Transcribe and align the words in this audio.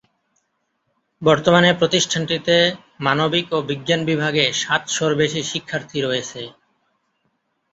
বর্তমানে 1.21 1.69
প্রতিষ্ঠানটিতে 1.73 2.55
মানবিক 2.99 3.47
ও 3.51 3.67
বিজ্ঞান 3.69 4.01
বিভাগে 4.05 4.45
সাতশ’র 4.61 5.11
বেশি 5.21 5.41
শিক্ষার্থী 5.51 5.97
রয়েছে। 6.01 6.41